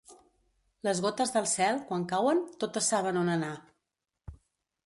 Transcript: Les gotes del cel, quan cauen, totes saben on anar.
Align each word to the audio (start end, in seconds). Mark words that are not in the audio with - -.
Les 0.87 1.01
gotes 1.07 1.33
del 1.35 1.45
cel, 1.51 1.77
quan 1.91 2.07
cauen, 2.13 2.43
totes 2.65 2.91
saben 2.95 3.21
on 3.25 3.33
anar. 3.37 3.55